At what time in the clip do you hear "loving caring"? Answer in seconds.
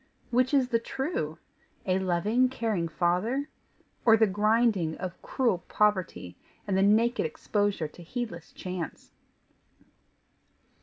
1.99-2.87